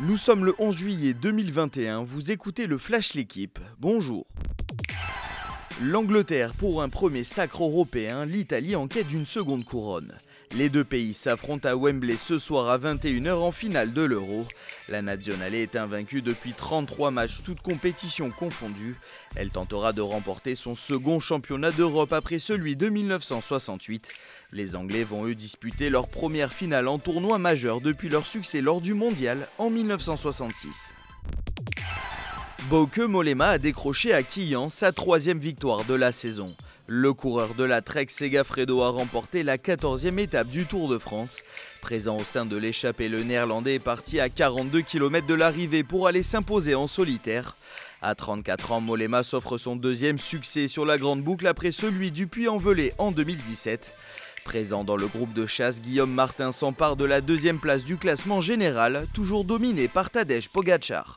Nous 0.00 0.18
sommes 0.18 0.44
le 0.44 0.54
11 0.58 0.76
juillet 0.76 1.14
2021, 1.14 2.04
vous 2.04 2.30
écoutez 2.30 2.66
le 2.66 2.76
Flash 2.76 3.14
L'équipe. 3.14 3.58
Bonjour. 3.80 4.26
L'Angleterre 5.82 6.52
pour 6.52 6.82
un 6.82 6.90
premier 6.90 7.24
sacre 7.24 7.64
européen, 7.64 8.26
l'Italie 8.26 8.76
en 8.76 8.88
quête 8.88 9.08
d'une 9.08 9.24
seconde 9.24 9.64
couronne. 9.64 10.12
Les 10.54 10.68
deux 10.68 10.84
pays 10.84 11.14
s'affrontent 11.14 11.66
à 11.66 11.74
Wembley 11.74 12.18
ce 12.18 12.38
soir 12.38 12.68
à 12.68 12.78
21h 12.78 13.32
en 13.32 13.52
finale 13.52 13.94
de 13.94 14.02
l'Euro. 14.02 14.46
La 14.90 15.00
Nationale 15.00 15.54
est 15.54 15.76
invaincue 15.76 16.20
depuis 16.20 16.52
33 16.52 17.10
matchs, 17.10 17.42
toutes 17.42 17.62
compétitions 17.62 18.30
confondues. 18.30 18.96
Elle 19.34 19.50
tentera 19.50 19.94
de 19.94 20.02
remporter 20.02 20.54
son 20.56 20.76
second 20.76 21.20
championnat 21.20 21.72
d'Europe 21.72 22.12
après 22.12 22.38
celui 22.38 22.76
de 22.76 22.90
1968. 22.90 24.12
Les 24.56 24.74
Anglais 24.74 25.04
vont 25.04 25.26
eux 25.26 25.34
disputer 25.34 25.90
leur 25.90 26.08
première 26.08 26.50
finale 26.50 26.88
en 26.88 26.98
tournoi 26.98 27.36
majeur 27.36 27.82
depuis 27.82 28.08
leur 28.08 28.26
succès 28.26 28.62
lors 28.62 28.80
du 28.80 28.94
mondial 28.94 29.48
en 29.58 29.68
1966. 29.68 30.94
Bauke 32.70 33.00
Molema 33.00 33.48
a 33.48 33.58
décroché 33.58 34.14
à 34.14 34.22
Quillan 34.22 34.70
sa 34.70 34.92
troisième 34.92 35.38
victoire 35.38 35.84
de 35.84 35.92
la 35.92 36.10
saison. 36.10 36.54
Le 36.86 37.12
coureur 37.12 37.52
de 37.52 37.64
la 37.64 37.82
Trek 37.82 38.06
Segafredo 38.08 38.80
a 38.80 38.88
remporté 38.88 39.42
la 39.42 39.58
14e 39.58 40.18
étape 40.18 40.48
du 40.48 40.64
Tour 40.64 40.88
de 40.88 40.96
France. 40.96 41.42
Présent 41.82 42.16
au 42.16 42.24
sein 42.24 42.46
de 42.46 42.56
l'échappée, 42.56 43.10
le 43.10 43.24
néerlandais 43.24 43.74
est 43.74 43.78
parti 43.78 44.20
à 44.20 44.30
42 44.30 44.80
km 44.80 45.26
de 45.26 45.34
l'arrivée 45.34 45.82
pour 45.82 46.06
aller 46.06 46.22
s'imposer 46.22 46.74
en 46.74 46.86
solitaire. 46.86 47.56
À 48.00 48.14
34 48.14 48.72
ans, 48.72 48.80
Molema 48.80 49.22
s'offre 49.22 49.58
son 49.58 49.76
deuxième 49.76 50.18
succès 50.18 50.68
sur 50.68 50.86
la 50.86 50.96
grande 50.96 51.22
boucle 51.22 51.46
après 51.46 51.72
celui 51.72 52.10
du 52.10 52.26
Puy-en-Velay 52.26 52.94
en 52.98 53.10
2017. 53.10 53.92
Présent 54.46 54.84
dans 54.84 54.96
le 54.96 55.08
groupe 55.08 55.32
de 55.32 55.44
chasse, 55.44 55.82
Guillaume 55.82 56.12
Martin 56.12 56.52
s'empare 56.52 56.94
de 56.94 57.04
la 57.04 57.20
deuxième 57.20 57.58
place 57.58 57.82
du 57.82 57.96
classement 57.96 58.40
général, 58.40 59.08
toujours 59.12 59.44
dominé 59.44 59.88
par 59.88 60.10
Tadej 60.10 60.48
Pogacar. 60.50 61.16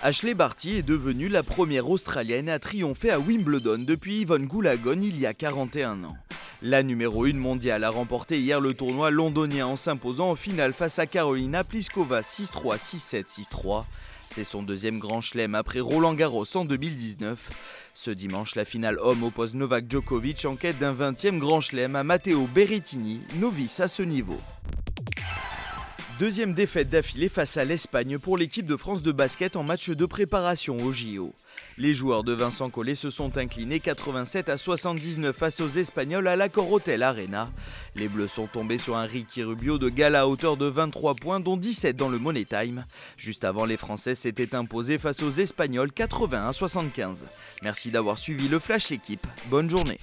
Ashley 0.00 0.34
Barty 0.34 0.76
est 0.76 0.82
devenue 0.82 1.26
la 1.28 1.42
première 1.42 1.90
Australienne 1.90 2.48
à 2.48 2.60
triompher 2.60 3.10
à 3.10 3.18
Wimbledon 3.18 3.78
depuis 3.78 4.20
Yvonne 4.20 4.46
Goulagon 4.46 5.00
il 5.02 5.18
y 5.18 5.26
a 5.26 5.34
41 5.34 6.04
ans. 6.04 6.16
La 6.62 6.84
numéro 6.84 7.24
1 7.24 7.32
mondiale 7.32 7.82
a 7.82 7.90
remporté 7.90 8.38
hier 8.38 8.60
le 8.60 8.72
tournoi 8.72 9.10
londonien 9.10 9.66
en 9.66 9.76
s'imposant 9.76 10.30
en 10.30 10.36
finale 10.36 10.72
face 10.72 11.00
à 11.00 11.06
Carolina 11.06 11.64
Pliskova 11.64 12.20
6-3, 12.20 12.78
6-7, 12.78 13.24
6-3. 13.26 13.84
C'est 14.28 14.44
son 14.44 14.62
deuxième 14.62 15.00
grand 15.00 15.20
chelem 15.20 15.56
après 15.56 15.80
Roland 15.80 16.14
Garros 16.14 16.46
en 16.56 16.64
2019. 16.64 17.38
Ce 17.98 18.10
dimanche, 18.10 18.56
la 18.56 18.66
finale 18.66 18.98
homme 18.98 19.22
oppose 19.22 19.54
Novak 19.54 19.86
Djokovic 19.90 20.44
en 20.44 20.54
quête 20.54 20.78
d'un 20.78 20.92
20e 20.92 21.38
grand 21.38 21.62
chelem 21.62 21.96
à 21.96 22.04
Matteo 22.04 22.46
Berrettini, 22.46 23.22
novice 23.40 23.80
à 23.80 23.88
ce 23.88 24.02
niveau. 24.02 24.36
Deuxième 26.18 26.54
défaite 26.54 26.88
d'affilée 26.88 27.28
face 27.28 27.58
à 27.58 27.66
l'Espagne 27.66 28.18
pour 28.18 28.38
l'équipe 28.38 28.64
de 28.64 28.76
France 28.76 29.02
de 29.02 29.12
basket 29.12 29.54
en 29.54 29.62
match 29.62 29.90
de 29.90 30.06
préparation 30.06 30.78
au 30.78 30.90
JO. 30.90 31.34
Les 31.76 31.92
joueurs 31.92 32.24
de 32.24 32.32
Vincent 32.32 32.70
Collet 32.70 32.94
se 32.94 33.10
sont 33.10 33.36
inclinés 33.36 33.80
87 33.80 34.48
à 34.48 34.56
79 34.56 35.36
face 35.36 35.60
aux 35.60 35.68
Espagnols 35.68 36.26
à 36.26 36.34
l'Accor 36.34 36.72
Hotel 36.72 37.02
Arena. 37.02 37.50
Les 37.96 38.08
Bleus 38.08 38.28
sont 38.28 38.46
tombés 38.46 38.78
sur 38.78 38.96
un 38.96 39.04
Ricky 39.04 39.42
Rubio 39.42 39.76
de 39.76 39.90
gala 39.90 40.22
à 40.22 40.26
hauteur 40.26 40.56
de 40.56 40.64
23 40.64 41.16
points, 41.16 41.38
dont 41.38 41.58
17 41.58 41.94
dans 41.96 42.08
le 42.08 42.18
Money 42.18 42.46
Time. 42.46 42.86
Juste 43.18 43.44
avant, 43.44 43.66
les 43.66 43.76
Français 43.76 44.14
s'étaient 44.14 44.54
imposés 44.54 44.96
face 44.96 45.22
aux 45.22 45.30
Espagnols 45.30 45.92
80 45.92 46.48
à 46.48 46.52
75. 46.54 47.26
Merci 47.62 47.90
d'avoir 47.90 48.16
suivi 48.16 48.48
le 48.48 48.58
Flash 48.58 48.90
Équipe. 48.90 49.26
Bonne 49.50 49.68
journée. 49.68 49.98